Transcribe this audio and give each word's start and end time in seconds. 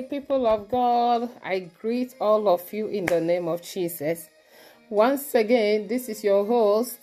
People 0.00 0.46
of 0.46 0.70
God. 0.70 1.28
I 1.44 1.68
greet 1.80 2.14
all 2.18 2.48
of 2.48 2.72
you 2.72 2.86
in 2.86 3.04
the 3.04 3.20
name 3.20 3.46
of 3.46 3.60
Jesus. 3.60 4.28
Once 4.88 5.34
again, 5.34 5.86
this 5.86 6.08
is 6.08 6.24
your 6.24 6.46
host, 6.46 6.98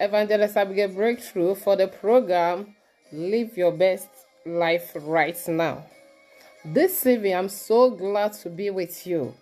Evangelist 0.00 0.56
Abigail 0.56 0.88
Breakthrough, 0.88 1.54
for 1.54 1.76
the 1.76 1.86
program 1.86 2.74
Live 3.12 3.56
Your 3.56 3.70
Best 3.70 4.08
Life 4.44 4.92
Right 4.96 5.38
Now. 5.46 5.84
This 6.64 7.06
evening, 7.06 7.36
I'm 7.36 7.48
so 7.48 7.90
glad 7.90 8.32
to 8.42 8.50
be 8.50 8.70
with 8.70 9.06
you. 9.06 9.34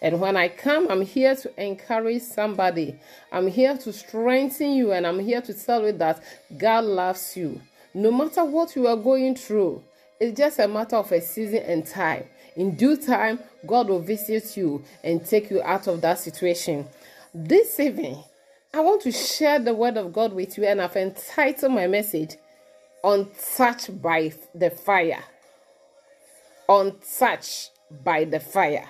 And 0.00 0.20
when 0.20 0.36
I 0.36 0.48
come, 0.48 0.86
I'm 0.90 1.02
here 1.02 1.36
to 1.36 1.62
encourage 1.62 2.22
somebody. 2.22 2.98
I'm 3.32 3.48
here 3.48 3.76
to 3.76 3.92
strengthen 3.92 4.72
you, 4.72 4.92
and 4.92 5.06
I'm 5.06 5.18
here 5.18 5.42
to 5.42 5.52
tell 5.52 5.84
you 5.84 5.92
that 5.92 6.22
God 6.56 6.84
loves 6.84 7.36
you. 7.36 7.60
No 7.92 8.10
matter 8.10 8.44
what 8.44 8.76
you 8.76 8.86
are 8.86 8.96
going 8.96 9.34
through, 9.36 9.82
it's 10.20 10.38
just 10.38 10.58
a 10.58 10.68
matter 10.68 10.96
of 10.96 11.10
a 11.12 11.20
season 11.20 11.62
and 11.64 11.86
time. 11.86 12.24
In 12.56 12.76
due 12.76 12.96
time, 12.96 13.40
God 13.66 13.88
will 13.88 14.00
visit 14.00 14.56
you 14.56 14.84
and 15.02 15.24
take 15.24 15.50
you 15.50 15.60
out 15.62 15.86
of 15.88 16.00
that 16.02 16.18
situation. 16.18 16.86
This 17.34 17.80
evening, 17.80 18.22
I 18.72 18.80
want 18.80 19.02
to 19.02 19.12
share 19.12 19.58
the 19.58 19.74
word 19.74 19.96
of 19.96 20.12
God 20.12 20.32
with 20.32 20.56
you, 20.56 20.64
and 20.64 20.80
I've 20.80 20.96
entitled 20.96 21.72
my 21.72 21.86
message 21.86 22.36
Untouched 23.02 24.00
by 24.00 24.32
the 24.54 24.70
Fire. 24.70 25.24
Untouched 26.68 27.70
by 28.02 28.24
the 28.24 28.40
Fire. 28.40 28.88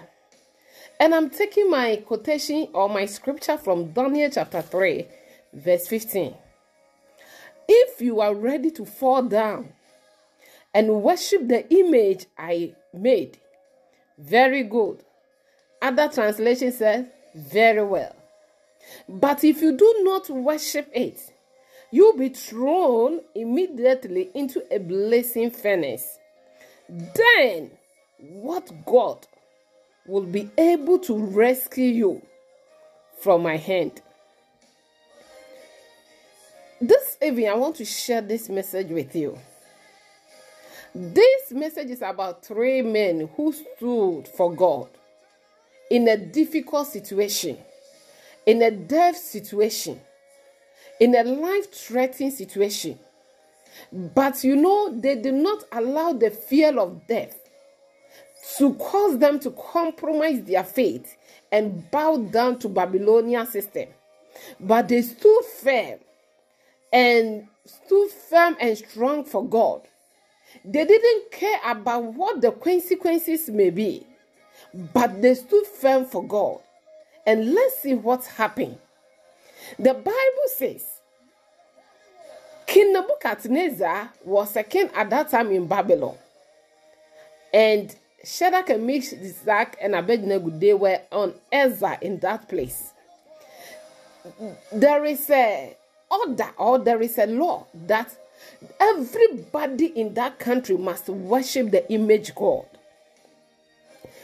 And 1.00 1.14
I'm 1.14 1.30
taking 1.30 1.70
my 1.70 1.96
quotation 1.96 2.68
or 2.72 2.88
my 2.88 3.06
scripture 3.06 3.56
from 3.56 3.92
Daniel 3.92 4.30
chapter 4.30 4.62
3, 4.62 5.06
verse 5.52 5.88
15. 5.88 6.34
If 7.66 8.00
you 8.00 8.20
are 8.20 8.34
ready 8.34 8.70
to 8.72 8.84
fall 8.84 9.22
down 9.22 9.72
and 10.74 11.02
worship 11.02 11.48
the 11.48 11.72
image 11.72 12.26
I 12.36 12.74
made. 12.92 13.38
Very 14.18 14.64
good. 14.64 15.04
Other 15.80 16.08
translation 16.08 16.72
says, 16.72 17.06
very 17.34 17.84
well. 17.84 18.14
But 19.08 19.44
if 19.44 19.62
you 19.62 19.76
do 19.76 19.96
not 20.00 20.28
worship 20.28 20.90
it, 20.92 21.32
you'll 21.90 22.16
be 22.16 22.28
thrown 22.28 23.20
immediately 23.34 24.30
into 24.34 24.62
a 24.74 24.78
blazing 24.78 25.50
furnace. 25.50 26.18
Then, 26.88 27.70
what 28.18 28.70
God 28.84 29.26
will 30.06 30.26
be 30.26 30.50
able 30.58 30.98
to 31.00 31.16
rescue 31.16 31.86
you 31.86 32.22
from 33.20 33.42
my 33.42 33.56
hand? 33.56 34.02
This 36.80 37.16
evening, 37.22 37.48
I 37.48 37.54
want 37.54 37.76
to 37.76 37.84
share 37.84 38.20
this 38.20 38.48
message 38.48 38.88
with 38.88 39.14
you. 39.16 39.38
This 40.96 41.50
message 41.50 41.90
is 41.90 42.02
about 42.02 42.44
three 42.44 42.80
men 42.80 43.28
who 43.36 43.52
stood 43.52 44.28
for 44.28 44.54
God 44.54 44.88
in 45.90 46.06
a 46.06 46.16
difficult 46.16 46.86
situation, 46.86 47.58
in 48.46 48.62
a 48.62 48.70
death 48.70 49.16
situation, 49.16 50.00
in 51.00 51.16
a 51.16 51.24
life 51.24 51.72
threatening 51.74 52.30
situation. 52.30 52.96
But 53.92 54.44
you 54.44 54.54
know, 54.54 54.96
they 54.96 55.16
did 55.16 55.34
not 55.34 55.64
allow 55.72 56.12
the 56.12 56.30
fear 56.30 56.78
of 56.78 57.04
death 57.08 57.36
to 58.58 58.74
cause 58.74 59.18
them 59.18 59.40
to 59.40 59.50
compromise 59.50 60.44
their 60.44 60.62
faith 60.62 61.16
and 61.50 61.90
bow 61.90 62.18
down 62.18 62.60
to 62.60 62.68
Babylonian 62.68 63.48
system. 63.48 63.88
But 64.60 64.86
they 64.86 65.02
stood 65.02 65.44
firm 65.60 65.98
and 66.92 67.48
stood 67.64 68.10
firm 68.10 68.56
and 68.60 68.78
strong 68.78 69.24
for 69.24 69.44
God 69.44 69.88
they 70.64 70.84
didn't 70.84 71.30
care 71.30 71.60
about 71.64 72.04
what 72.04 72.40
the 72.40 72.52
consequences 72.52 73.48
may 73.48 73.70
be, 73.70 74.06
but 74.92 75.22
they 75.22 75.34
stood 75.34 75.66
firm 75.66 76.04
for 76.04 76.24
God. 76.26 76.60
And 77.26 77.54
let's 77.54 77.78
see 77.78 77.94
what 77.94 78.24
happened. 78.24 78.76
The 79.78 79.94
Bible 79.94 80.48
says 80.56 80.84
King 82.66 82.92
Nebuchadnezzar 82.92 84.10
was 84.24 84.56
a 84.56 84.62
king 84.62 84.90
at 84.94 85.08
that 85.10 85.30
time 85.30 85.50
in 85.50 85.66
Babylon. 85.66 86.16
And 87.52 87.94
Shadrach 88.24 88.70
and 88.70 88.86
Meshach 88.86 89.74
and 89.80 89.94
Abednego, 89.94 90.50
they 90.50 90.74
were 90.74 91.00
on 91.12 91.34
Ezra 91.52 91.98
in 92.00 92.18
that 92.20 92.48
place. 92.48 92.90
There 94.72 95.04
is 95.04 95.28
a 95.30 95.76
order 96.10 96.50
or 96.56 96.78
there 96.78 97.00
is 97.02 97.18
a 97.18 97.26
law 97.26 97.66
that 97.86 98.16
Everybody 98.80 99.86
in 99.86 100.14
that 100.14 100.38
country 100.38 100.76
must 100.76 101.08
worship 101.08 101.70
the 101.70 101.90
image 101.92 102.34
God. 102.34 102.66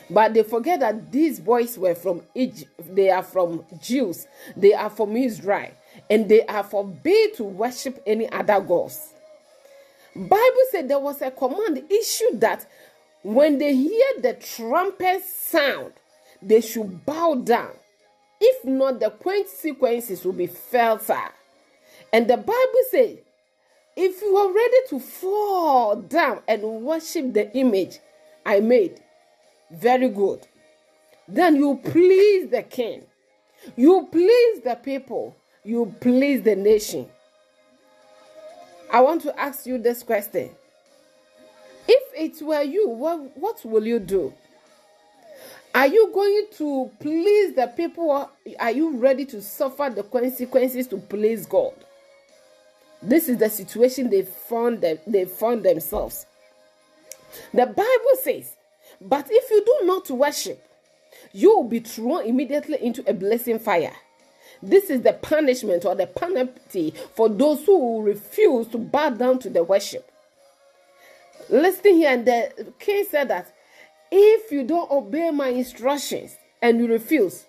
But 0.09 0.34
they 0.34 0.43
forget 0.43 0.81
that 0.81 1.12
these 1.12 1.39
boys 1.39 1.78
were 1.78 1.95
from 1.95 2.23
Egypt. 2.34 2.71
They 2.95 3.11
are 3.11 3.23
from 3.23 3.65
Jews. 3.81 4.27
They 4.56 4.75
are 4.75 4.91
from 4.91 5.17
Israel. 5.17 5.71
And 6.09 6.28
they 6.28 6.45
are 6.47 6.65
forbid 6.65 7.34
to 7.34 7.45
worship 7.45 8.03
any 8.06 8.31
other 8.31 8.61
gods. 8.61 9.15
Bible 10.15 10.67
said 10.71 10.89
there 10.89 10.99
was 10.99 11.22
a 11.22 11.31
command 11.31 11.84
issued 11.89 12.41
that 12.41 12.67
when 13.22 13.59
they 13.59 13.75
hear 13.75 14.21
the 14.21 14.34
trumpet 14.34 15.22
sound, 15.25 15.93
they 16.43 16.61
should 16.61 17.05
bow 17.07 17.37
down. 17.37 17.72
If 18.41 18.65
not, 18.65 18.99
the 18.99 19.11
consequences 19.11 20.25
will 20.25 20.33
be 20.33 20.47
felt. 20.47 21.09
And 22.12 22.28
the 22.28 22.37
Bible 22.37 22.84
says 22.91 23.19
if 24.03 24.22
you 24.22 24.34
are 24.34 24.50
ready 24.50 24.77
to 24.88 24.99
fall 24.99 25.97
down 25.97 26.41
and 26.49 26.62
worship 26.62 27.34
the 27.34 27.53
image 27.55 27.99
I 28.47 28.61
made, 28.61 28.99
very 29.71 30.09
good. 30.09 30.47
Then 31.28 31.56
you 31.56 31.78
please 31.84 32.49
the 32.50 32.62
king, 32.62 33.03
you 33.77 34.09
please 34.10 34.62
the 34.62 34.77
people, 34.77 35.37
you 35.65 35.94
please 36.00 36.41
the 36.41 36.56
nation. 36.56 37.10
I 38.91 39.00
want 39.00 39.21
to 39.22 39.39
ask 39.39 39.66
you 39.66 39.77
this 39.77 40.03
question. 40.03 40.50
If 41.87 42.03
it 42.41 42.43
were 42.43 42.62
you, 42.62 42.89
what, 42.89 43.37
what 43.37 43.62
will 43.66 43.87
you 43.87 43.99
do? 43.99 44.33
Are 45.75 45.87
you 45.87 46.10
going 46.12 46.47
to 46.56 46.91
please 47.00 47.55
the 47.55 47.66
people? 47.66 48.31
Are 48.59 48.71
you 48.71 48.97
ready 48.97 49.27
to 49.27 49.43
suffer 49.43 49.93
the 49.94 50.05
consequences 50.05 50.87
to 50.89 50.97
please 50.97 51.44
God? 51.44 51.75
This 53.03 53.28
is 53.28 53.38
the 53.38 53.49
situation 53.49 54.11
they 54.11 54.22
found 54.22 54.81
them, 54.83 54.99
they 55.06 55.25
found 55.25 55.62
themselves. 55.62 56.27
The 57.53 57.66
Bible 57.66 58.16
says, 58.22 58.56
But 59.00 59.28
if 59.31 59.50
you 59.50 59.65
do 59.65 59.87
not 59.87 60.11
worship, 60.11 60.62
you 61.33 61.56
will 61.56 61.65
be 61.65 61.81
thrown 61.81 62.27
immediately 62.27 62.78
into 62.81 63.09
a 63.09 63.15
blazing 63.15 63.59
fire. 63.59 63.93
This 64.62 64.91
is 64.91 65.03
the 65.03 65.15
punishment 65.15 65.84
or 65.87 65.94
the 65.94 66.06
penalty 66.06 66.93
for 67.15 67.28
those 67.28 67.65
who 67.65 68.03
refuse 68.03 68.66
to 68.69 68.78
bow 68.78 69.10
down 69.10 69.39
to 69.41 69.50
the 69.50 69.65
worship. 69.65 70.10
Listen 71.49 71.94
here, 71.94 72.10
and 72.10 72.27
the 72.27 72.72
king 72.78 73.06
said 73.10 73.28
that 73.28 73.53
if 74.12 74.53
you 74.53 74.65
don't 74.65 74.91
obey 74.91 75.31
my 75.31 75.49
instructions 75.49 76.37
and 76.60 76.78
you 76.78 76.87
refuse, 76.87 77.47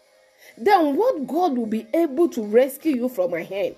then 0.57 0.95
what 0.95 1.27
God 1.27 1.57
will 1.57 1.65
be 1.65 1.87
able 1.93 2.29
to 2.29 2.43
rescue 2.43 2.95
you 2.95 3.09
from 3.09 3.31
my 3.31 3.43
hand? 3.43 3.75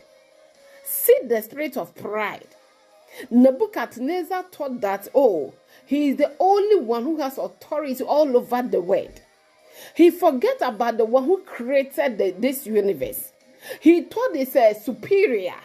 See 0.84 1.18
the 1.24 1.42
spirit 1.42 1.78
of 1.78 1.96
pride. 1.96 2.48
Nebuchadnezzar 3.30 4.44
thought 4.52 4.82
that, 4.82 5.08
oh, 5.16 5.54
he 5.86 6.10
is 6.10 6.18
the 6.18 6.34
only 6.40 6.80
one 6.82 7.04
who 7.04 7.20
has 7.20 7.38
authority 7.38 8.04
all 8.04 8.36
over 8.36 8.62
the 8.62 8.82
world. 8.82 9.22
He 9.96 10.10
forget 10.10 10.58
about 10.62 10.98
the 10.98 11.06
one 11.06 11.26
who 11.26 11.42
created 11.44 12.18
the, 12.18 12.32
this 12.32 12.66
universe. 12.66 13.32
He 13.80 14.02
thought 14.02 14.36
he's 14.36 14.56
a 14.56 14.74
superior. 14.74 15.56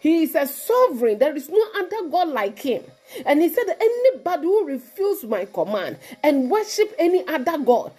He 0.00 0.22
is 0.24 0.34
a 0.34 0.46
sovereign. 0.46 1.18
There 1.18 1.34
is 1.34 1.48
no 1.48 1.62
other 1.76 2.08
God 2.10 2.28
like 2.28 2.58
him. 2.58 2.84
And 3.24 3.40
he 3.40 3.48
said, 3.48 3.64
anybody 3.80 4.44
who 4.44 4.66
refuse 4.66 5.24
my 5.24 5.46
command 5.46 5.98
and 6.22 6.50
worship 6.50 6.94
any 6.98 7.26
other 7.26 7.58
God, 7.58 7.92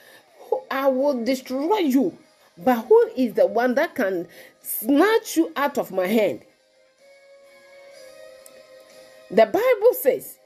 I 0.70 0.88
will 0.88 1.24
destroy 1.24 1.80
you. 1.80 2.18
But 2.58 2.86
who 2.86 3.12
is 3.16 3.34
the 3.34 3.48
one 3.48 3.76
that 3.76 3.96
can 3.96 4.28
snatch 4.62 5.38
you 5.38 5.52
out 5.56 5.78
of 5.78 5.92
my 5.92 6.08
hand? 6.08 6.42
The 9.32 9.46
Bible 9.46 9.94
says 10.02 10.38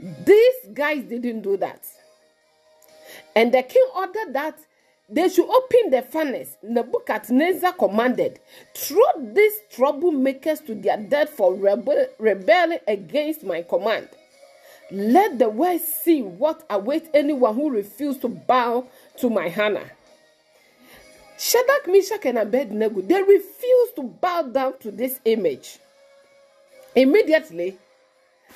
these 0.00 0.72
guys 0.72 1.02
didn't 1.04 1.42
do 1.42 1.56
that. 1.56 1.84
And 3.34 3.52
the 3.52 3.62
king 3.62 3.86
ordered 3.96 4.32
that 4.34 4.58
they 5.08 5.28
should 5.28 5.48
open 5.48 5.90
the 5.90 6.02
furnace. 6.02 6.56
Nebuchadnezzar 6.62 7.72
commanded, 7.72 8.40
throw 8.74 9.32
these 9.32 9.54
troublemakers 9.74 10.64
to 10.66 10.74
their 10.74 10.98
death 10.98 11.30
for 11.30 11.54
rebel- 11.54 12.08
rebelling 12.18 12.80
against 12.86 13.42
my 13.42 13.62
command. 13.62 14.08
Let 14.90 15.38
the 15.38 15.48
world 15.48 15.80
see 15.80 16.22
what 16.22 16.64
awaits 16.70 17.08
anyone 17.12 17.54
who 17.54 17.70
refuses 17.70 18.20
to 18.22 18.28
bow 18.28 18.86
to 19.18 19.30
my 19.30 19.48
Hannah. 19.48 19.90
Shadrach, 21.38 21.86
Meshach, 21.86 22.24
and 22.26 22.38
Abednego, 22.38 23.00
they 23.00 23.22
refused 23.22 23.96
to 23.96 24.02
bow 24.02 24.42
down 24.42 24.78
to 24.80 24.90
this 24.90 25.20
image. 25.24 25.78
Immediately, 26.98 27.78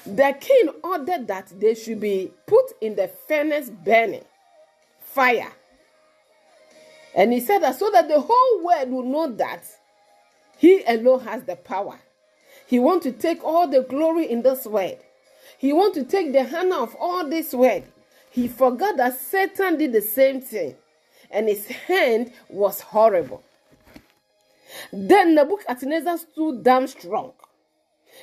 the 0.05 0.37
king 0.41 0.69
ordered 0.83 1.29
that 1.29 1.53
they 1.61 1.75
should 1.77 2.01
be 2.01 2.33
put 2.45 2.73
in 2.81 2.97
the 2.97 3.07
furnace 3.07 3.71
burning 3.71 4.25
fire. 4.99 5.53
And 7.15 7.33
he 7.33 7.39
said 7.39 7.61
that 7.61 7.79
so 7.79 7.89
that 7.93 8.09
the 8.09 8.21
whole 8.21 8.65
world 8.65 8.91
will 8.91 9.05
know 9.05 9.29
that 9.37 9.65
he 10.59 10.83
alone 10.89 11.21
has 11.21 11.45
the 11.45 11.55
power. 11.55 12.01
He 12.67 12.81
want 12.81 13.05
to 13.05 13.13
take 13.13 13.45
all 13.45 13.69
the 13.69 13.83
glory 13.83 14.29
in 14.29 14.43
this 14.43 14.67
world. 14.67 14.99
He 15.57 15.73
want 15.73 15.95
to 15.95 16.03
take 16.03 16.33
the 16.33 16.45
honor 16.45 16.83
of 16.83 16.97
all 16.97 17.29
this 17.29 17.53
world. 17.53 17.85
He 18.29 18.49
forgot 18.49 18.97
that 18.97 19.21
Satan 19.21 19.79
did 19.79 19.93
the 19.93 20.03
same 20.03 20.41
thing, 20.41 20.75
and 21.31 21.47
his 21.49 21.65
hand 21.69 22.33
was 22.49 22.81
horrible. 22.81 23.45
Then 24.93 25.37
Nebuchadnezzar 25.37 26.19
stood 26.19 26.65
damn 26.65 26.89
strong. 26.89 27.35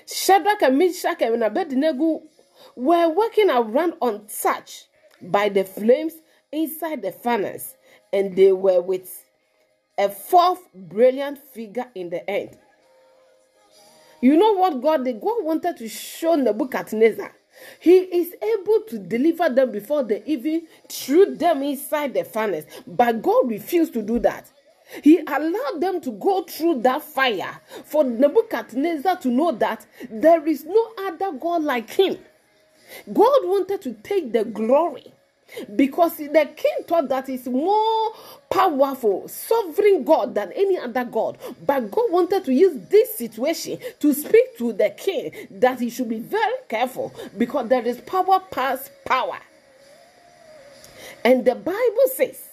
Shadrach 0.06 0.62
and 0.62 0.77
Meshach 0.77 1.21
and 1.21 1.44
Abednego 1.44 2.24
were 2.75 3.09
walking 3.09 3.50
around 3.50 3.94
untouched 4.01 4.88
by 5.21 5.50
the 5.50 5.63
flames 5.63 6.13
inside 6.51 7.01
the 7.01 7.12
furnace, 7.12 7.75
and 8.12 8.36
they 8.36 8.51
were 8.51 8.81
with 8.81 9.25
a 9.97 10.09
fourth 10.09 10.62
brilliant 10.74 11.38
figure 11.38 11.88
in 11.94 12.09
the 12.09 12.27
end. 12.30 12.57
You 14.21 14.36
know 14.36 14.53
what 14.53 14.81
God 14.81 15.06
did? 15.06 15.21
God 15.21 15.44
wanted 15.44 15.77
to 15.77 15.88
show 15.88 16.35
Nebuchadnezzar. 16.35 17.31
He 17.80 17.97
is 17.97 18.33
able 18.42 18.81
to 18.89 19.00
deliver 19.00 19.50
them 19.50 19.71
before 19.71 20.03
they 20.03 20.24
even 20.25 20.68
threw 20.88 21.35
them 21.35 21.63
inside 21.63 22.13
the 22.13 22.24
furnace. 22.24 22.65
But 22.88 23.21
God 23.21 23.50
refused 23.50 23.94
to 23.94 24.01
do 24.01 24.19
that. 24.19 24.50
He 25.03 25.19
allowed 25.19 25.80
them 25.81 26.01
to 26.01 26.12
go 26.12 26.44
through 26.44 26.81
that 26.81 27.03
fire 27.03 27.59
for 27.86 28.03
Nebuchadnezzar 28.03 29.18
to 29.18 29.27
know 29.30 29.51
that 29.53 29.86
there 30.09 30.45
is 30.47 30.65
no 30.65 30.94
other 31.00 31.31
God 31.33 31.63
like 31.63 31.89
him. 31.91 32.18
God 33.12 33.39
wanted 33.45 33.81
to 33.83 33.94
take 34.03 34.31
the 34.33 34.44
glory 34.45 35.13
because 35.75 36.18
the 36.18 36.50
king 36.56 36.86
thought 36.88 37.09
that 37.09 37.30
is 37.30 37.47
more 37.47 38.13
powerful, 38.50 39.27
sovereign 39.27 40.03
God 40.03 40.36
than 40.36 40.51
any 40.53 40.77
other 40.77 41.06
God. 41.06 41.38
But 41.65 41.92
God 41.92 42.12
wanted 42.12 42.45
to 42.45 42.53
use 42.53 42.80
this 42.89 43.15
situation 43.15 43.80
to 44.00 44.13
speak 44.13 44.57
to 44.57 44.74
the 44.74 44.92
king 44.92 45.31
that 45.51 45.80
he 45.80 45.89
should 45.89 46.09
be 46.09 46.19
very 46.19 46.53
careful 46.68 47.13
because 47.38 47.69
there 47.69 47.85
is 47.85 48.01
power 48.01 48.39
past 48.51 48.92
power. 49.06 49.39
And 51.25 51.45
the 51.45 51.56
Bible 51.56 52.07
says, 52.15 52.48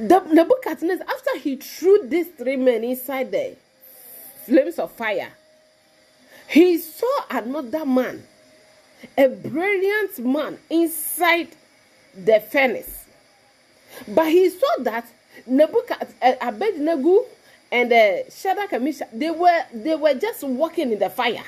the 0.00 0.20
Nebuchadnezzar, 0.20 1.06
after 1.08 1.38
he 1.38 1.56
threw 1.56 2.06
these 2.08 2.28
three 2.28 2.56
men 2.56 2.84
inside 2.84 3.30
the 3.30 3.56
flames 4.46 4.78
of 4.78 4.92
fire, 4.92 5.32
he 6.48 6.78
saw 6.78 7.24
another 7.30 7.84
man 7.86 8.22
a 9.16 9.28
brilliant 9.28 10.18
man 10.18 10.58
inside 10.68 11.48
the 12.14 12.40
furnace. 12.40 13.06
But 14.08 14.28
he 14.28 14.50
saw 14.50 14.76
that 14.80 15.06
Nebuchadnezzar, 15.46 16.14
uh, 16.22 16.34
Abednego, 16.40 17.24
and 17.72 17.92
uh, 17.92 18.30
Shadrach 18.30 18.72
and 18.72 18.84
Meshach, 18.84 19.08
they 19.12 19.30
were 19.30 19.64
they 19.72 19.94
were 19.94 20.14
just 20.14 20.42
walking 20.42 20.92
in 20.92 20.98
the 20.98 21.10
fire. 21.10 21.44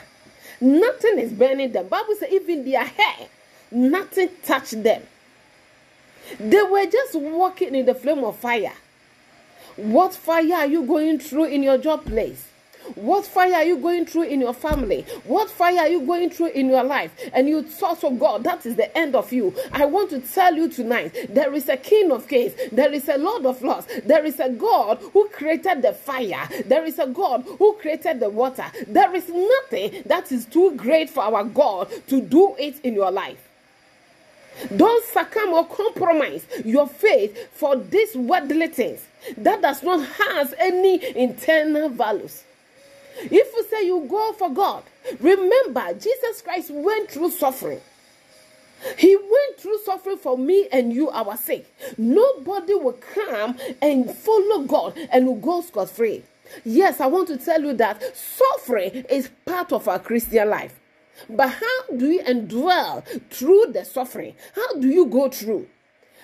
Nothing 0.60 1.18
is 1.18 1.32
burning 1.32 1.72
them. 1.72 1.88
Bible 1.88 2.14
says 2.18 2.30
even 2.32 2.64
their 2.64 2.84
hair, 2.84 3.28
nothing 3.70 4.30
touched 4.44 4.82
them. 4.82 5.02
They 6.38 6.62
were 6.62 6.86
just 6.86 7.14
walking 7.14 7.74
in 7.74 7.86
the 7.86 7.94
flame 7.94 8.24
of 8.24 8.36
fire. 8.36 8.72
What 9.76 10.14
fire 10.14 10.54
are 10.54 10.66
you 10.66 10.84
going 10.84 11.18
through 11.18 11.44
in 11.44 11.62
your 11.62 11.78
job 11.78 12.04
place? 12.04 12.48
What 12.94 13.24
fire 13.24 13.54
are 13.54 13.64
you 13.64 13.78
going 13.78 14.06
through 14.06 14.24
in 14.24 14.40
your 14.40 14.54
family? 14.54 15.06
What 15.24 15.50
fire 15.50 15.80
are 15.80 15.88
you 15.88 16.00
going 16.04 16.30
through 16.30 16.48
in 16.48 16.68
your 16.68 16.82
life? 16.82 17.12
And 17.32 17.48
you 17.48 17.62
thought, 17.62 18.02
of 18.04 18.18
God, 18.18 18.44
that 18.44 18.66
is 18.66 18.76
the 18.76 18.96
end 18.96 19.14
of 19.14 19.32
you. 19.32 19.54
I 19.72 19.84
want 19.84 20.10
to 20.10 20.20
tell 20.20 20.54
you 20.54 20.68
tonight 20.68 21.14
there 21.28 21.54
is 21.54 21.68
a 21.68 21.76
King 21.76 22.10
of 22.10 22.26
Kings, 22.26 22.54
there 22.72 22.92
is 22.92 23.08
a 23.08 23.16
Lord 23.16 23.46
of 23.46 23.62
Lords, 23.62 23.86
there 24.04 24.24
is 24.24 24.40
a 24.40 24.50
God 24.50 24.98
who 25.12 25.28
created 25.28 25.82
the 25.82 25.92
fire, 25.92 26.48
there 26.66 26.84
is 26.84 26.98
a 26.98 27.06
God 27.06 27.44
who 27.58 27.74
created 27.74 28.20
the 28.20 28.30
water. 28.30 28.64
There 28.88 29.14
is 29.14 29.28
nothing 29.28 30.02
that 30.06 30.32
is 30.32 30.46
too 30.46 30.74
great 30.76 31.08
for 31.08 31.22
our 31.22 31.44
God 31.44 31.88
to 32.08 32.20
do 32.20 32.56
it 32.58 32.80
in 32.82 32.94
your 32.94 33.10
life. 33.10 33.51
Don't 34.76 35.04
succumb 35.06 35.52
or 35.52 35.66
compromise 35.66 36.46
your 36.64 36.86
faith 36.86 37.50
for 37.52 37.76
these 37.76 38.14
worldly 38.14 38.68
things 38.68 39.06
that 39.36 39.62
does 39.62 39.82
not 39.82 40.06
have 40.06 40.54
any 40.58 41.16
internal 41.16 41.88
values. 41.88 42.44
If 43.16 43.52
you 43.54 43.64
say 43.70 43.86
you 43.86 44.06
go 44.08 44.32
for 44.32 44.50
God, 44.50 44.84
remember 45.20 45.94
Jesus 45.94 46.42
Christ 46.42 46.70
went 46.70 47.10
through 47.10 47.30
suffering. 47.30 47.80
He 48.98 49.16
went 49.16 49.60
through 49.60 49.78
suffering 49.84 50.16
for 50.16 50.36
me 50.36 50.68
and 50.72 50.92
you, 50.92 51.08
our 51.10 51.36
sake. 51.36 51.66
Nobody 51.96 52.74
will 52.74 52.98
come 53.14 53.56
and 53.80 54.10
follow 54.10 54.62
God 54.62 54.98
and 55.10 55.26
will 55.26 55.36
go 55.36 55.60
scot 55.60 55.90
free. 55.90 56.24
Yes, 56.64 57.00
I 57.00 57.06
want 57.06 57.28
to 57.28 57.36
tell 57.36 57.62
you 57.62 57.72
that 57.74 58.02
suffering 58.16 59.04
is 59.08 59.30
part 59.46 59.72
of 59.72 59.88
our 59.88 59.98
Christian 59.98 60.50
life. 60.50 60.78
But 61.28 61.48
how 61.50 61.96
do 61.96 62.06
you 62.06 62.20
endure 62.22 63.02
through 63.30 63.66
the 63.72 63.84
suffering? 63.84 64.34
How 64.54 64.74
do 64.80 64.88
you 64.88 65.06
go 65.06 65.28
through? 65.28 65.68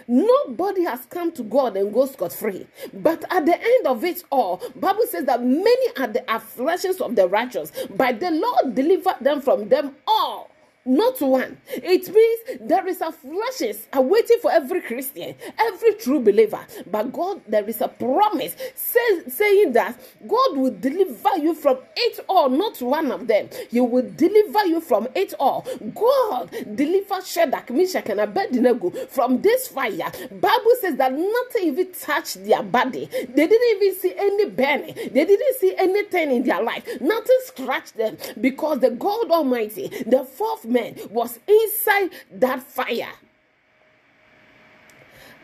Nobody 0.06 0.84
has 0.84 1.06
come 1.06 1.32
to 1.32 1.42
God 1.42 1.76
and 1.76 1.92
go 1.92 2.06
scot 2.06 2.32
free. 2.32 2.66
But 2.94 3.24
at 3.30 3.46
the 3.46 3.60
end 3.60 3.86
of 3.86 4.04
it 4.04 4.22
all, 4.30 4.62
Bible 4.76 5.06
says 5.08 5.24
that 5.26 5.42
many 5.42 5.96
are 5.98 6.08
the 6.08 6.24
afflictions 6.34 7.00
of 7.00 7.16
the 7.16 7.28
righteous, 7.28 7.72
but 7.96 8.20
the 8.20 8.30
Lord 8.30 8.74
delivered 8.74 9.16
them 9.20 9.40
from 9.42 9.68
them 9.68 9.96
all 10.06 10.50
not 10.88 11.20
one. 11.23 11.58
It 11.69 12.08
means 12.14 12.61
there 12.69 12.87
is 12.88 13.02
a 13.02 13.12
flashes 13.12 13.88
awaiting 13.93 14.38
for 14.43 14.52
every 14.52 14.82
Christian, 14.82 15.37
every 15.58 15.94
true 15.96 16.20
believer. 16.20 16.61
But 16.90 17.12
God, 17.12 17.43
there 17.49 17.69
is 17.69 17.81
a 17.82 17.88
promise 17.88 18.56
say, 18.75 19.00
saying 19.29 19.73
that 19.75 20.00
God 20.26 20.56
will 20.56 20.73
deliver 20.79 21.37
you 21.38 21.55
from 21.55 21.79
it 21.96 22.20
all, 22.29 22.50
not 22.50 22.81
one 22.82 23.12
of 23.12 23.26
them. 23.29 23.49
He 23.70 23.81
will 23.81 24.08
deliver 24.17 24.67
you 24.67 24.81
from 24.81 25.08
it 25.14 25.35
all. 25.40 25.67
God 25.94 26.50
delivered 26.76 27.25
Shadrach, 27.26 27.70
Meshach, 27.70 28.08
and 28.08 28.20
Abednego 28.20 28.91
from 29.08 29.43
this 29.43 29.69
fire. 29.69 30.11
Bible 30.31 30.73
says 30.81 30.96
that 30.96 31.12
nothing 31.12 31.62
even 31.69 31.93
touched 31.93 32.44
their 32.44 32.62
body. 32.62 33.06
They 33.12 33.46
didn't 33.46 33.82
even 33.82 34.00
see 34.00 34.14
any 34.17 34.50
burning. 34.50 34.94
They 34.94 35.25
didn't 35.25 35.56
see 35.58 35.75
anything 35.76 36.31
in 36.32 36.43
their 36.44 36.62
life. 36.62 36.86
Nothing 37.01 37.39
scratched 37.44 37.96
them 37.96 38.17
because 38.41 38.81
the 38.81 38.91
God 38.91 39.31
Almighty, 39.31 39.89
the 40.06 40.24
fourth 40.24 40.65
man 40.65 40.78
men 40.81 40.97
was 41.11 41.39
inside 41.47 42.11
that 42.32 42.63
fire. 42.63 43.13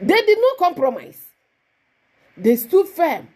They 0.01 0.21
did 0.23 0.39
not 0.41 0.59
compromise. 0.59 1.21
They 2.37 2.57
stood 2.57 2.89
firm. 2.89 3.29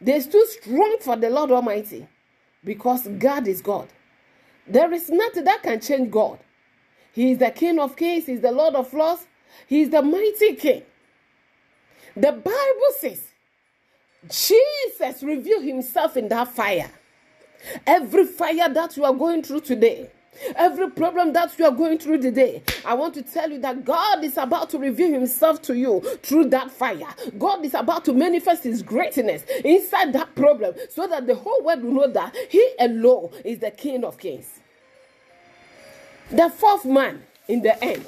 They 0.00 0.20
stood 0.20 0.46
strong 0.48 0.98
for 1.00 1.16
the 1.16 1.30
Lord 1.30 1.50
Almighty 1.50 2.06
because 2.64 3.08
God 3.08 3.48
is 3.48 3.62
God. 3.62 3.88
There 4.66 4.92
is 4.92 5.08
nothing 5.08 5.44
that 5.44 5.62
can 5.62 5.80
change 5.80 6.10
God. 6.10 6.38
He 7.12 7.32
is 7.32 7.38
the 7.38 7.50
King 7.50 7.78
of 7.78 7.96
Kings, 7.96 8.26
He 8.26 8.32
is 8.32 8.40
the 8.42 8.52
Lord 8.52 8.74
of 8.74 8.92
Lords, 8.92 9.26
He 9.66 9.82
is 9.82 9.90
the 9.90 10.02
mighty 10.02 10.54
King. 10.54 10.82
The 12.14 12.32
Bible 12.32 12.92
says 13.00 13.22
Jesus 14.28 15.22
revealed 15.22 15.64
Himself 15.64 16.16
in 16.16 16.28
that 16.28 16.48
fire. 16.48 16.90
Every 17.86 18.26
fire 18.26 18.68
that 18.68 18.96
you 18.96 19.04
are 19.04 19.14
going 19.14 19.42
through 19.42 19.60
today, 19.60 20.10
Every 20.56 20.90
problem 20.90 21.32
that 21.34 21.58
you 21.58 21.64
are 21.64 21.70
going 21.70 21.98
through 21.98 22.22
today, 22.22 22.62
I 22.84 22.94
want 22.94 23.14
to 23.14 23.22
tell 23.22 23.50
you 23.50 23.58
that 23.60 23.84
God 23.84 24.24
is 24.24 24.36
about 24.36 24.70
to 24.70 24.78
reveal 24.78 25.12
Himself 25.12 25.62
to 25.62 25.76
you 25.76 26.00
through 26.22 26.46
that 26.50 26.70
fire. 26.70 27.08
God 27.38 27.64
is 27.64 27.74
about 27.74 28.04
to 28.06 28.12
manifest 28.12 28.64
His 28.64 28.82
greatness 28.82 29.44
inside 29.64 30.12
that 30.14 30.34
problem 30.34 30.74
so 30.90 31.06
that 31.06 31.26
the 31.26 31.34
whole 31.34 31.62
world 31.62 31.82
will 31.82 31.92
know 31.92 32.12
that 32.12 32.34
He 32.50 32.72
alone 32.80 33.30
is 33.44 33.58
the 33.58 33.70
King 33.70 34.04
of 34.04 34.18
Kings. 34.18 34.60
The 36.30 36.50
fourth 36.50 36.84
man 36.84 37.22
in 37.48 37.62
the 37.62 37.82
end, 37.82 38.04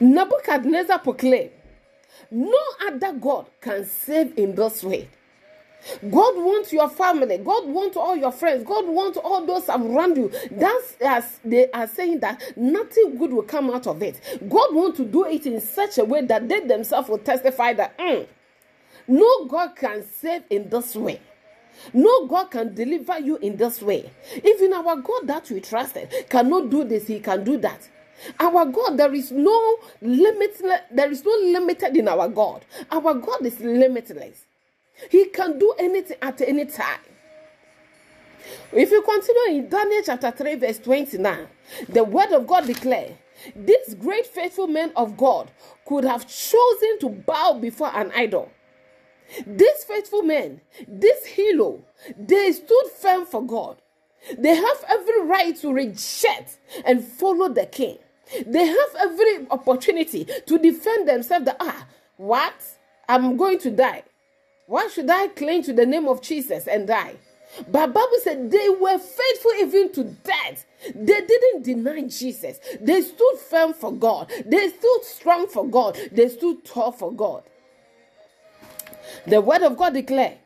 Nebuchadnezzar 0.00 0.98
proclaimed, 0.98 1.50
No 2.30 2.58
other 2.86 3.12
God 3.14 3.46
can 3.60 3.84
save 3.84 4.36
in 4.36 4.54
this 4.54 4.84
way. 4.84 5.08
God 6.02 6.36
wants 6.36 6.72
your 6.72 6.88
family. 6.88 7.38
God 7.38 7.66
wants 7.68 7.96
all 7.96 8.16
your 8.16 8.32
friends. 8.32 8.64
God 8.64 8.86
wants 8.86 9.18
all 9.22 9.44
those 9.46 9.68
around 9.68 10.16
you. 10.16 10.30
That's 10.50 10.96
as 11.00 11.40
they 11.44 11.70
are 11.72 11.86
saying 11.88 12.20
that 12.20 12.42
nothing 12.56 13.16
good 13.18 13.32
will 13.32 13.42
come 13.42 13.70
out 13.70 13.86
of 13.86 14.02
it. 14.02 14.20
God 14.48 14.74
wants 14.74 14.98
to 14.98 15.04
do 15.04 15.26
it 15.26 15.46
in 15.46 15.60
such 15.60 15.98
a 15.98 16.04
way 16.04 16.22
that 16.26 16.48
they 16.48 16.60
themselves 16.60 17.08
will 17.08 17.18
testify 17.18 17.72
that 17.74 17.98
mm, 17.98 18.26
no 19.08 19.46
God 19.46 19.76
can 19.76 20.04
save 20.20 20.42
in 20.50 20.68
this 20.70 20.96
way. 20.96 21.20
No 21.92 22.26
God 22.26 22.50
can 22.50 22.74
deliver 22.74 23.18
you 23.18 23.36
in 23.38 23.56
this 23.56 23.82
way. 23.82 24.10
Even 24.44 24.72
our 24.72 24.96
God 24.96 25.26
that 25.26 25.50
we 25.50 25.60
trusted 25.60 26.10
cannot 26.28 26.70
do 26.70 26.84
this, 26.84 27.06
He 27.06 27.20
can 27.20 27.44
do 27.44 27.58
that. 27.58 27.88
Our 28.38 28.66
God, 28.66 28.96
there 28.98 29.12
is 29.14 29.32
no 29.32 29.78
limit, 30.00 30.60
there 30.92 31.10
is 31.10 31.24
no 31.24 31.32
limited 31.42 31.96
in 31.96 32.08
our 32.08 32.28
God. 32.28 32.64
Our 32.90 33.14
God 33.14 33.44
is 33.46 33.58
limitless. 33.60 34.46
He 35.10 35.26
can 35.26 35.58
do 35.58 35.74
anything 35.78 36.16
at 36.22 36.40
any 36.40 36.66
time. 36.66 37.00
If 38.72 38.90
you 38.90 39.02
continue 39.02 39.60
in 39.60 39.68
Daniel 39.68 40.02
chapter 40.04 40.30
3, 40.30 40.56
verse 40.56 40.78
29, 40.78 41.46
the 41.88 42.04
word 42.04 42.32
of 42.32 42.46
God 42.46 42.66
declare 42.66 43.16
this 43.54 43.94
great 43.94 44.26
faithful 44.26 44.66
man 44.66 44.92
of 44.96 45.16
God 45.16 45.50
could 45.86 46.04
have 46.04 46.26
chosen 46.26 46.98
to 47.00 47.08
bow 47.08 47.58
before 47.60 47.90
an 47.94 48.12
idol. 48.14 48.50
These 49.46 49.84
faithful 49.84 50.22
men, 50.22 50.60
this 50.86 51.26
hero, 51.26 51.82
they 52.16 52.52
stood 52.52 52.86
firm 52.98 53.24
for 53.24 53.44
God. 53.44 53.80
They 54.38 54.54
have 54.54 54.84
every 54.88 55.22
right 55.22 55.56
to 55.56 55.72
reject 55.72 56.58
and 56.84 57.04
follow 57.04 57.48
the 57.48 57.66
king. 57.66 57.98
They 58.46 58.66
have 58.66 58.96
every 58.98 59.46
opportunity 59.50 60.26
to 60.46 60.58
defend 60.58 61.08
themselves 61.08 61.46
that, 61.46 61.56
ah, 61.60 61.86
what? 62.16 62.54
I'm 63.08 63.36
going 63.36 63.58
to 63.60 63.70
die. 63.70 64.04
Why 64.66 64.88
should 64.88 65.10
I 65.10 65.28
cling 65.28 65.62
to 65.64 65.72
the 65.72 65.86
name 65.86 66.08
of 66.08 66.22
Jesus 66.22 66.66
and 66.66 66.86
die? 66.86 67.16
But 67.68 67.92
Bible 67.92 68.18
said 68.22 68.50
they 68.50 68.68
were 68.70 68.98
faithful 68.98 69.52
even 69.58 69.92
to 69.92 70.04
death. 70.04 70.64
They 70.94 71.20
didn't 71.20 71.62
deny 71.62 72.02
Jesus. 72.02 72.58
They 72.80 73.02
stood 73.02 73.38
firm 73.50 73.74
for 73.74 73.92
God. 73.92 74.32
They 74.46 74.68
stood 74.68 75.00
strong 75.02 75.46
for 75.48 75.66
God. 75.68 75.98
They 76.10 76.28
stood 76.28 76.64
tall 76.64 76.92
for 76.92 77.12
God. 77.12 77.42
The 79.26 79.40
word 79.40 79.62
of 79.62 79.76
God 79.76 79.94
declare 79.94 80.38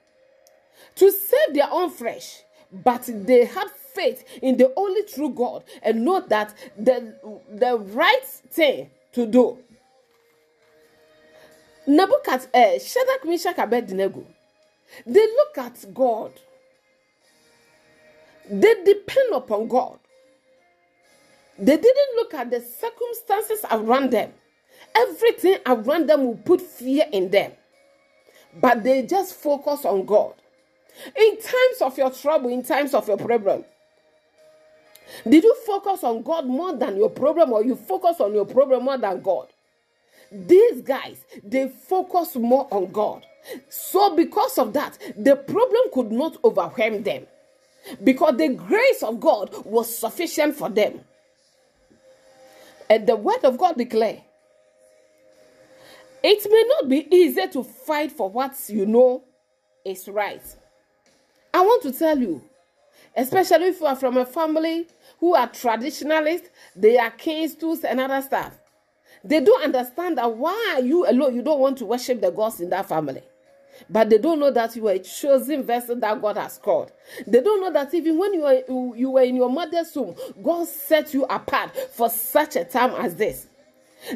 to 0.96 1.10
save 1.10 1.54
their 1.54 1.70
own 1.70 1.90
flesh, 1.90 2.42
but 2.72 3.04
they 3.06 3.44
had 3.44 3.70
faith 3.70 4.24
in 4.42 4.56
the 4.56 4.72
only 4.76 5.04
true 5.04 5.30
God 5.30 5.64
and 5.82 6.04
know 6.04 6.20
that 6.20 6.54
the, 6.76 7.14
the 7.50 7.78
right 7.78 8.24
thing 8.24 8.90
to 9.12 9.26
do. 9.26 9.58
Nebuchadnezzar, 11.86 12.50
uh, 12.54 12.78
Shadrach, 12.80 13.24
Meshach, 13.26 13.58
Abednego, 13.58 14.26
they 15.06 15.20
look 15.26 15.58
at 15.58 15.94
God. 15.94 16.32
They 18.50 18.74
depend 18.84 19.34
upon 19.34 19.68
God. 19.68 19.98
They 21.58 21.76
didn't 21.76 22.16
look 22.16 22.34
at 22.34 22.50
the 22.50 22.60
circumstances 22.60 23.64
around 23.70 24.12
them. 24.12 24.32
Everything 24.96 25.58
around 25.66 26.08
them 26.08 26.26
will 26.26 26.36
put 26.36 26.62
fear 26.62 27.06
in 27.12 27.30
them. 27.30 27.52
But 28.60 28.84
they 28.84 29.02
just 29.04 29.34
focus 29.36 29.84
on 29.84 30.06
God. 30.06 30.34
In 31.16 31.36
times 31.40 31.82
of 31.82 31.98
your 31.98 32.10
trouble, 32.10 32.50
in 32.50 32.64
times 32.64 32.94
of 32.94 33.08
your 33.08 33.18
problem, 33.18 33.64
did 35.28 35.44
you 35.44 35.56
focus 35.66 36.04
on 36.04 36.22
God 36.22 36.46
more 36.46 36.74
than 36.76 36.96
your 36.96 37.10
problem, 37.10 37.52
or 37.52 37.64
you 37.64 37.76
focus 37.76 38.20
on 38.20 38.34
your 38.34 38.46
problem 38.46 38.84
more 38.84 38.98
than 38.98 39.20
God? 39.22 39.48
These 40.30 40.82
guys, 40.82 41.24
they 41.42 41.68
focus 41.68 42.36
more 42.36 42.68
on 42.70 42.90
God. 42.92 43.24
So, 43.68 44.16
because 44.16 44.58
of 44.58 44.72
that, 44.72 44.98
the 45.16 45.36
problem 45.36 45.82
could 45.92 46.10
not 46.10 46.36
overwhelm 46.44 47.02
them 47.02 47.26
because 48.02 48.36
the 48.36 48.48
grace 48.48 49.02
of 49.02 49.20
God 49.20 49.50
was 49.64 49.96
sufficient 49.96 50.56
for 50.56 50.68
them. 50.68 51.00
And 52.90 53.06
the 53.06 53.16
word 53.16 53.44
of 53.44 53.58
God 53.58 53.76
declare 53.76 54.22
it 56.22 56.46
may 56.50 56.64
not 56.68 56.88
be 56.88 57.06
easy 57.14 57.46
to 57.48 57.62
fight 57.62 58.10
for 58.10 58.28
what 58.28 58.54
you 58.68 58.86
know 58.86 59.22
is 59.84 60.08
right. 60.08 60.42
I 61.54 61.60
want 61.60 61.82
to 61.84 61.92
tell 61.92 62.18
you, 62.18 62.42
especially 63.16 63.66
if 63.66 63.80
you 63.80 63.86
are 63.86 63.96
from 63.96 64.16
a 64.16 64.26
family 64.26 64.88
who 65.20 65.34
are 65.34 65.46
traditionalists, 65.46 66.48
they 66.74 66.98
are 66.98 67.10
kings, 67.10 67.54
tools, 67.54 67.84
and 67.84 68.00
other 68.00 68.20
stuff. 68.22 68.58
They 69.26 69.40
don't 69.40 69.64
understand 69.64 70.18
that 70.18 70.36
why 70.36 70.80
you 70.84 71.06
alone 71.08 71.34
you 71.34 71.42
don't 71.42 71.60
want 71.60 71.78
to 71.78 71.84
worship 71.86 72.20
the 72.20 72.30
gods 72.30 72.60
in 72.60 72.70
that 72.70 72.88
family. 72.88 73.22
But 73.90 74.08
they 74.08 74.18
don't 74.18 74.40
know 74.40 74.50
that 74.52 74.74
you 74.76 74.88
are 74.88 74.92
a 74.92 74.98
chosen 74.98 75.62
vessel 75.64 75.96
that 75.96 76.22
God 76.22 76.36
has 76.38 76.58
called. 76.58 76.92
They 77.26 77.40
don't 77.42 77.60
know 77.60 77.72
that 77.72 77.92
even 77.92 78.18
when 78.18 78.32
you 78.34 78.40
were, 78.40 78.96
you 78.96 79.10
were 79.10 79.22
in 79.22 79.36
your 79.36 79.50
mother's 79.50 79.94
womb, 79.94 80.14
God 80.42 80.66
set 80.66 81.12
you 81.12 81.24
apart 81.24 81.76
for 81.92 82.08
such 82.08 82.56
a 82.56 82.64
time 82.64 82.92
as 82.92 83.16
this. 83.16 83.48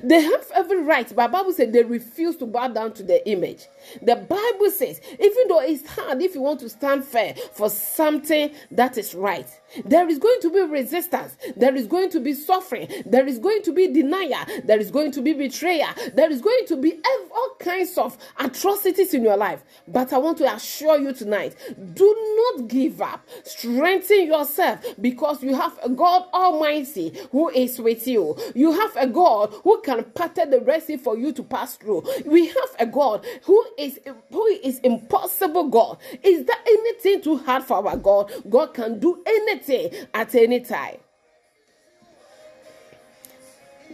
They 0.03 0.21
have 0.21 0.51
every 0.55 0.83
right, 0.83 1.11
but 1.15 1.33
Bible 1.33 1.53
says 1.53 1.73
they 1.73 1.83
refuse 1.83 2.37
to 2.37 2.47
bow 2.47 2.69
down 2.69 2.93
to 2.95 3.03
the 3.03 3.27
image. 3.29 3.67
The 4.03 4.17
Bible 4.17 4.71
says, 4.71 5.01
even 5.13 5.49
though 5.49 5.61
it's 5.61 5.89
hard, 5.89 6.23
if 6.23 6.35
you 6.35 6.41
want 6.41 6.61
to 6.61 6.69
stand 6.69 7.05
fair 7.05 7.35
for 7.53 7.69
something 7.71 8.53
that 8.71 8.99
is 8.99 9.15
right, 9.15 9.49
there 9.85 10.09
is 10.09 10.19
going 10.19 10.41
to 10.43 10.51
be 10.51 10.61
resistance, 10.63 11.37
there 11.57 11.75
is 11.75 11.87
going 11.87 12.11
to 12.11 12.21
be 12.21 12.35
suffering, 12.35 12.89
there 13.07 13.27
is 13.27 13.39
going 13.39 13.63
to 13.63 13.73
be 13.73 13.93
denial, 13.93 14.45
there 14.65 14.79
is 14.79 14.91
going 14.91 15.13
to 15.13 15.23
be 15.23 15.33
betrayal, 15.33 15.89
there 16.15 16.31
is 16.31 16.41
going 16.41 16.67
to 16.67 16.77
be 16.77 17.01
all 17.05 17.30
kinds 17.61 17.97
of 17.97 18.17
atrocities 18.39 19.15
in 19.15 19.23
your 19.23 19.37
life. 19.37 19.63
But 19.87 20.13
I 20.13 20.19
want 20.19 20.39
to 20.39 20.53
assure 20.53 20.99
you 20.99 21.13
tonight 21.13 21.57
do 21.95 22.55
not 22.57 22.69
give 22.69 23.01
up, 23.01 23.27
strengthen 23.45 24.27
yourself 24.27 24.85
because 25.01 25.43
you 25.43 25.55
have 25.55 25.79
a 25.83 25.89
God 25.89 26.25
Almighty 26.33 27.17
who 27.31 27.51
is 27.51 27.79
with 27.79 28.07
you. 28.07 28.37
You 28.55 28.73
have 28.73 28.97
a 28.97 29.07
God 29.07 29.55
who 29.63 29.81
can 29.83 30.05
part 30.05 30.35
the 30.35 30.61
Red 30.65 30.81
for 31.03 31.17
you 31.17 31.33
to 31.33 31.43
pass 31.43 31.77
through. 31.77 32.03
We 32.25 32.47
have 32.47 32.71
a 32.79 32.87
God 32.87 33.27
who 33.43 33.65
is 33.77 34.01
who 34.31 34.47
is 34.47 34.79
impossible 34.79 35.69
God. 35.69 35.99
Is 36.23 36.47
there 36.47 36.57
anything 36.67 37.21
too 37.21 37.37
hard 37.39 37.65
for 37.65 37.87
our 37.87 37.97
God? 37.97 38.33
God 38.49 38.73
can 38.73 38.99
do 38.99 39.23
anything 39.27 40.07
at 40.15 40.35
any 40.35 40.61
time. 40.61 40.97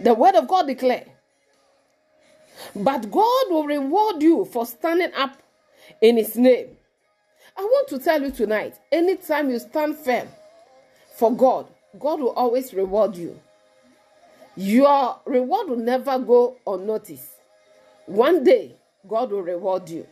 The 0.03 0.15
word 0.15 0.35
of 0.35 0.47
God 0.47 0.67
declare. 0.67 1.16
But 2.75 3.11
God 3.11 3.45
will 3.51 3.65
reward 3.67 4.23
you 4.23 4.45
for 4.47 4.67
standing 4.67 5.13
up 5.15 5.43
in 6.01 6.17
his 6.17 6.37
name. 6.37 6.69
I 7.57 7.63
want 7.63 7.89
to 7.89 7.99
tell 7.99 8.23
you 8.23 8.31
tonight, 8.31 8.75
anytime 8.93 9.51
you 9.51 9.59
stand 9.59 9.97
firm 9.97 10.29
for 11.17 11.35
God, 11.35 11.67
God 11.99 12.21
will 12.21 12.31
always 12.33 12.75
reward 12.75 13.17
you. 13.17 13.39
Your 14.57 15.19
reward 15.25 15.69
will 15.69 15.77
never 15.77 16.19
go 16.19 16.57
unnoticed. 16.67 17.31
One 18.07 18.45
day, 18.45 18.77
God 19.09 19.31
will 19.31 19.43
reward 19.43 19.89
you. 19.89 20.07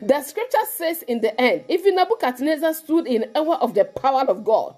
The 0.00 0.22
scripture 0.22 0.64
says 0.72 1.02
in 1.02 1.20
the 1.20 1.38
end, 1.40 1.64
if 1.68 1.84
Nebuchadnezzar 1.84 2.74
stood 2.74 3.06
in 3.06 3.30
awe 3.34 3.58
of 3.58 3.74
the 3.74 3.84
power 3.84 4.22
of 4.22 4.44
God, 4.44 4.74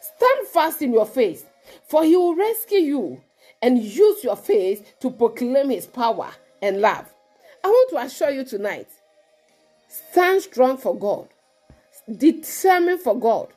stand 0.00 0.46
fast 0.48 0.82
in 0.82 0.92
your 0.92 1.06
faith, 1.06 1.48
for 1.88 2.04
he 2.04 2.16
will 2.16 2.34
rescue 2.34 2.78
you 2.78 3.22
and 3.64 3.82
use 3.82 4.22
your 4.22 4.36
faith 4.36 4.94
to 5.00 5.10
proclaim 5.10 5.70
his 5.70 5.86
power 5.86 6.30
and 6.60 6.82
love. 6.82 7.06
I 7.64 7.68
want 7.68 7.90
to 7.90 7.96
assure 7.96 8.28
you 8.28 8.44
tonight 8.44 8.88
stand 9.88 10.42
strong 10.42 10.76
for 10.76 10.94
God, 10.94 11.28
determined 12.14 13.00
for 13.00 13.18
God, 13.18 13.48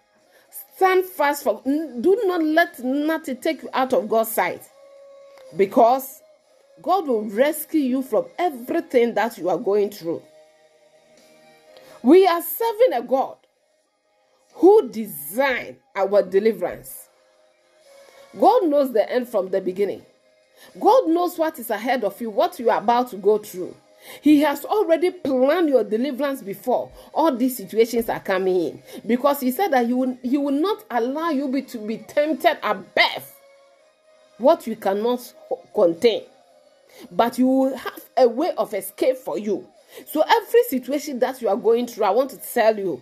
stand 0.75 1.03
fast 1.03 1.43
for 1.43 1.61
do 1.65 2.21
not 2.23 2.41
let 2.41 2.79
nothing 2.79 3.35
take 3.35 3.63
you 3.63 3.69
out 3.73 3.91
of 3.91 4.07
God's 4.07 4.31
sight 4.31 4.61
because 5.57 6.21
God 6.81 7.05
will 7.05 7.23
rescue 7.23 7.81
you 7.81 8.01
from 8.01 8.27
everything 8.39 9.13
that 9.15 9.37
you 9.37 9.49
are 9.49 9.57
going 9.57 9.89
through. 9.89 10.23
We 12.01 12.25
are 12.27 12.41
serving 12.41 12.93
a 12.93 13.01
God 13.01 13.35
who 14.53 14.87
designed 14.87 15.77
our 15.97 16.23
deliverance. 16.23 17.06
God 18.39 18.65
knows 18.65 18.93
the 18.93 19.09
end 19.11 19.29
from 19.29 19.49
the 19.49 19.61
beginning. 19.61 20.03
God 20.79 21.07
knows 21.07 21.37
what 21.37 21.59
is 21.59 21.69
ahead 21.69 22.03
of 22.03 22.19
you, 22.19 22.29
what 22.29 22.59
you 22.59 22.69
are 22.69 22.79
about 22.79 23.09
to 23.11 23.17
go 23.17 23.37
through. 23.37 23.75
He 24.21 24.41
has 24.41 24.63
already 24.63 25.11
planned 25.11 25.69
your 25.69 25.83
deliverance 25.83 26.41
before 26.41 26.91
all 27.13 27.35
these 27.35 27.57
situations 27.57 28.09
are 28.09 28.19
coming 28.19 28.55
in 28.55 28.83
because 29.05 29.41
He 29.41 29.51
said 29.51 29.69
that 29.73 29.85
He 29.85 29.93
will, 29.93 30.17
he 30.23 30.37
will 30.37 30.51
not 30.51 30.83
allow 30.89 31.29
you 31.29 31.49
be, 31.49 31.61
to 31.63 31.77
be 31.79 31.97
tempted 31.97 32.57
above 32.63 33.33
what 34.37 34.65
you 34.67 34.75
cannot 34.75 35.33
contain 35.73 36.23
but 37.11 37.37
you 37.37 37.47
will 37.47 37.75
have 37.77 38.01
a 38.17 38.27
way 38.27 38.51
of 38.57 38.73
escape 38.73 39.17
for 39.17 39.37
you. 39.37 39.67
So 40.07 40.23
every 40.27 40.63
situation 40.63 41.19
that 41.19 41.41
you 41.41 41.49
are 41.49 41.55
going 41.55 41.87
through, 41.87 42.05
I 42.05 42.09
want 42.11 42.31
to 42.31 42.37
tell 42.37 42.77
you, 42.77 43.01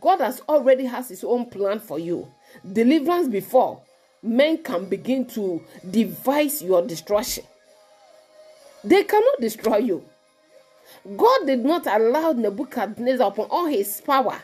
God 0.00 0.20
has 0.20 0.40
already 0.48 0.84
has 0.84 1.08
his 1.08 1.24
own 1.24 1.46
plan 1.46 1.78
for 1.78 1.98
you. 1.98 2.28
Deliverance 2.70 3.28
before 3.28 3.80
men 4.24 4.58
can 4.58 4.86
begin 4.86 5.26
to 5.26 5.62
devise 5.88 6.62
your 6.62 6.82
destruction. 6.82 7.44
They 8.82 9.04
cannot 9.04 9.40
destroy 9.40 9.76
you. 9.78 10.04
God 11.16 11.46
did 11.46 11.64
not 11.64 11.86
allow 11.86 12.32
Nebuchadnezzar 12.32 13.28
upon 13.28 13.46
all 13.50 13.66
his 13.66 14.00
power 14.00 14.40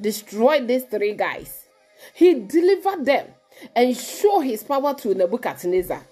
destroy 0.00 0.64
these 0.64 0.84
three 0.84 1.14
guys. 1.14 1.66
He 2.14 2.34
delivered 2.34 3.04
them 3.04 3.28
and 3.74 3.96
showed 3.96 4.40
his 4.40 4.62
power 4.62 4.94
to 4.94 5.14
Nebuchadnezzar. 5.14 6.02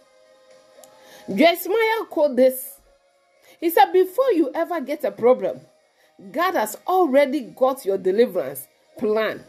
Jeremiah 1.29 2.05
quote 2.09 2.37
this. 2.37 2.81
He 3.61 3.71
said, 3.71 3.93
Before 3.93 4.33
you 4.33 4.51
ever 4.55 4.81
get 4.81 5.05
a 5.05 5.11
problem, 5.11 5.61
God 6.33 6.55
has 6.55 6.77
already 6.87 7.41
got 7.41 7.85
your 7.85 7.99
deliverance 7.99 8.67
plan. 8.99 9.43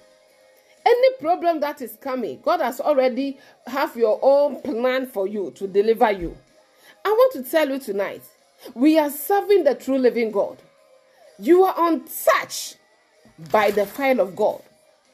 Any 0.86 1.14
problem 1.20 1.60
that 1.62 1.82
is 1.82 1.98
coming, 2.00 2.40
God 2.44 2.62
has 2.62 2.80
already 2.80 3.40
have 3.68 3.96
your 3.98 4.20
own 4.22 4.62
plan 4.62 5.08
for 5.08 5.28
you 5.28 5.52
to 5.56 5.68
deliver 5.68 6.12
you. 6.12 6.38
I 7.04 7.10
want 7.10 7.34
to 7.34 7.44
tell 7.44 7.70
you 7.70 7.80
tonight, 7.80 8.24
we 8.76 9.00
are 9.00 9.10
serving 9.10 9.64
the 9.64 9.76
true 9.76 9.98
living 9.98 10.32
God. 10.32 10.58
You 11.40 11.64
are 11.64 11.76
untouched 11.78 12.78
by 13.52 13.72
the 13.72 13.86
fire 13.86 14.20
of 14.22 14.36
God. 14.36 14.62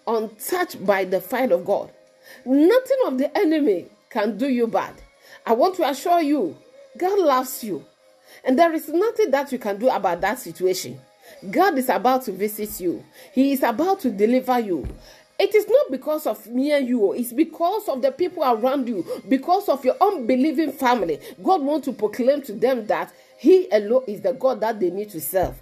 untouched 0.08 0.86
by 0.86 1.06
the 1.06 1.22
fire 1.22 1.54
of 1.54 1.66
God. 1.66 1.92
Nothing 2.46 2.98
of 3.06 3.18
the 3.18 3.36
enemy 3.38 3.86
can 4.10 4.38
do 4.38 4.50
you 4.50 4.68
bad. 4.68 4.94
I 5.46 5.54
want 5.54 5.76
to 5.78 5.90
assure 5.90 6.22
you, 6.22 6.58
God 6.98 7.20
loves 7.20 7.64
you. 7.64 7.86
And 8.44 8.58
there 8.58 8.74
is 8.74 8.90
nothing 8.90 9.32
that 9.32 9.52
you 9.52 9.60
can 9.60 9.78
do 9.78 9.90
about 9.90 10.22
that 10.22 10.40
situation. 10.40 11.00
God 11.50 11.78
is 11.78 11.90
about 11.90 12.24
to 12.24 12.32
visit 12.32 12.80
you, 12.80 13.04
He 13.34 13.54
is 13.54 13.64
about 13.64 14.02
to 14.02 14.12
deliver 14.12 14.60
you. 14.60 14.88
It 15.42 15.56
is 15.56 15.68
not 15.68 15.90
because 15.90 16.28
of 16.28 16.46
me 16.46 16.72
and 16.72 16.88
you, 16.88 17.14
it's 17.14 17.34
because 17.34 17.90
of 17.90 18.04
the 18.04 18.12
people 18.12 18.44
around 18.44 18.88
you, 18.88 19.04
because 19.28 19.70
of 19.70 19.84
your 19.84 19.96
unbelieving 20.00 20.72
family. 20.72 21.20
God 21.42 21.64
wants 21.64 21.86
to 21.86 21.94
proclaim 21.94 22.44
to 22.44 22.54
them 22.54 22.86
that 22.86 23.12
He 23.40 23.68
alone 23.72 24.04
is 24.06 24.22
the 24.22 24.34
God 24.34 24.62
that 24.62 24.80
they 24.80 24.92
need 24.92 25.10
to 25.10 25.20
serve. 25.20 25.56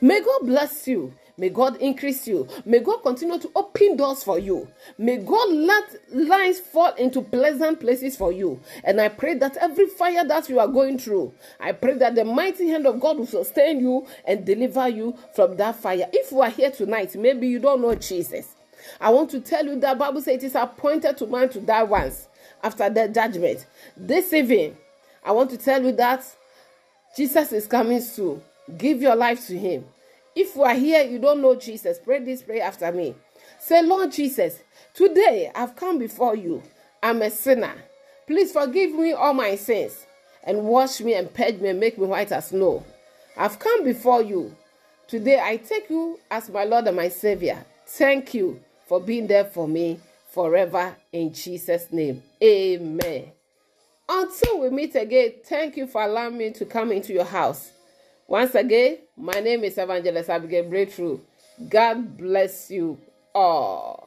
May 0.00 0.20
God 0.20 0.42
bless 0.44 0.86
you. 0.86 1.12
May 1.36 1.48
God 1.48 1.76
increase 1.78 2.28
you. 2.28 2.46
May 2.64 2.78
God 2.78 2.98
continue 2.98 3.40
to 3.40 3.50
open 3.56 3.96
doors 3.96 4.22
for 4.22 4.38
you. 4.38 4.68
May 4.96 5.16
God 5.16 5.52
let 5.52 5.84
lines 6.14 6.60
fall 6.60 6.94
into 6.94 7.20
pleasant 7.20 7.80
places 7.80 8.16
for 8.16 8.30
you. 8.30 8.60
And 8.84 9.00
I 9.00 9.08
pray 9.08 9.34
that 9.34 9.56
every 9.56 9.88
fire 9.88 10.24
that 10.24 10.48
you 10.48 10.60
are 10.60 10.68
going 10.68 10.98
through, 10.98 11.34
I 11.58 11.72
pray 11.72 11.94
that 11.94 12.14
the 12.14 12.24
mighty 12.24 12.68
hand 12.68 12.86
of 12.86 13.00
God 13.00 13.18
will 13.18 13.26
sustain 13.26 13.80
you 13.80 14.06
and 14.24 14.46
deliver 14.46 14.88
you 14.88 15.18
from 15.34 15.56
that 15.56 15.74
fire. 15.74 16.06
If 16.12 16.30
you 16.30 16.42
are 16.42 16.50
here 16.50 16.70
tonight, 16.70 17.16
maybe 17.16 17.48
you 17.48 17.58
don't 17.58 17.82
know 17.82 17.96
Jesus. 17.96 18.55
I 19.00 19.10
want 19.10 19.30
to 19.30 19.40
tell 19.40 19.64
you 19.64 19.78
that 19.80 19.98
Bible 19.98 20.20
says 20.20 20.36
it 20.36 20.44
is 20.44 20.54
appointed 20.54 21.16
to 21.18 21.26
man 21.26 21.48
to 21.50 21.60
die 21.60 21.82
once 21.82 22.28
after 22.62 22.88
the 22.88 23.08
judgment. 23.08 23.66
This 23.96 24.32
evening, 24.32 24.76
I 25.24 25.32
want 25.32 25.50
to 25.50 25.58
tell 25.58 25.82
you 25.82 25.92
that 25.92 26.24
Jesus 27.16 27.52
is 27.52 27.66
coming 27.66 28.00
soon. 28.00 28.42
Give 28.76 29.00
your 29.00 29.16
life 29.16 29.46
to 29.46 29.58
him. 29.58 29.84
If 30.34 30.54
you 30.54 30.64
are 30.64 30.74
here, 30.74 31.02
you 31.02 31.18
don't 31.18 31.40
know 31.40 31.54
Jesus, 31.54 31.98
pray 31.98 32.18
this 32.18 32.42
prayer 32.42 32.64
after 32.64 32.92
me. 32.92 33.14
Say, 33.58 33.82
Lord 33.82 34.12
Jesus, 34.12 34.60
today 34.92 35.50
I've 35.54 35.76
come 35.76 35.98
before 35.98 36.36
you. 36.36 36.62
I'm 37.02 37.22
a 37.22 37.30
sinner. 37.30 37.74
Please 38.26 38.52
forgive 38.52 38.92
me 38.92 39.12
all 39.12 39.32
my 39.32 39.56
sins 39.56 40.04
and 40.42 40.64
wash 40.64 41.00
me 41.00 41.14
and 41.14 41.32
purge 41.32 41.60
me 41.60 41.70
and 41.70 41.80
make 41.80 41.98
me 41.98 42.06
white 42.06 42.32
as 42.32 42.48
snow. 42.48 42.84
I've 43.36 43.58
come 43.58 43.84
before 43.84 44.22
you. 44.22 44.54
Today 45.06 45.40
I 45.42 45.56
take 45.56 45.88
you 45.88 46.18
as 46.30 46.48
my 46.50 46.64
Lord 46.64 46.86
and 46.86 46.96
my 46.96 47.08
Savior. 47.08 47.64
Thank 47.86 48.34
you 48.34 48.60
for 48.86 49.00
being 49.00 49.26
there 49.26 49.44
for 49.44 49.68
me 49.68 50.00
forever 50.30 50.96
in 51.12 51.32
Jesus' 51.32 51.92
name. 51.92 52.22
Amen. 52.42 53.32
Until 54.08 54.60
we 54.60 54.70
meet 54.70 54.94
again, 54.94 55.32
thank 55.44 55.76
you 55.76 55.86
for 55.86 56.02
allowing 56.02 56.38
me 56.38 56.52
to 56.52 56.64
come 56.64 56.92
into 56.92 57.12
your 57.12 57.24
house. 57.24 57.72
Once 58.28 58.54
again, 58.54 58.98
my 59.16 59.40
name 59.40 59.64
is 59.64 59.78
Evangelist 59.78 60.30
Abigail 60.30 60.68
Breakthrough. 60.68 61.18
God 61.68 62.16
bless 62.16 62.70
you 62.70 62.98
all. 63.34 64.05